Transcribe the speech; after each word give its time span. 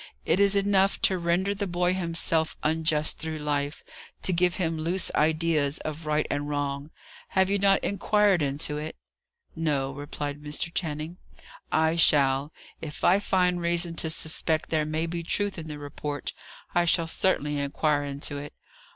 It 0.25 0.39
is 0.39 0.55
enough 0.55 0.99
to 1.03 1.19
render 1.19 1.53
the 1.53 1.67
boy 1.67 1.93
himself 1.93 2.57
unjust 2.63 3.19
through 3.19 3.37
life; 3.37 3.83
to 4.23 4.33
give 4.33 4.55
him 4.55 4.79
loose 4.79 5.11
ideas 5.13 5.77
of 5.81 6.07
right 6.07 6.25
and 6.31 6.49
wrong. 6.49 6.89
Have 7.27 7.51
you 7.51 7.59
not 7.59 7.83
inquired 7.83 8.41
into 8.41 8.79
it?" 8.79 8.95
"No," 9.55 9.91
replied 9.91 10.41
Mr. 10.41 10.73
Channing. 10.73 11.17
"I 11.71 11.97
shall. 11.97 12.51
If 12.81 13.03
I 13.03 13.19
find 13.19 13.61
reason 13.61 13.93
to 13.97 14.09
suspect 14.09 14.71
there 14.71 14.85
may 14.85 15.05
be 15.05 15.21
truth 15.21 15.59
in 15.59 15.67
the 15.67 15.77
report, 15.77 16.33
I 16.73 16.85
shall 16.85 17.05
certainly 17.05 17.59
inquire 17.59 18.01
into 18.01 18.39
it. 18.39 18.53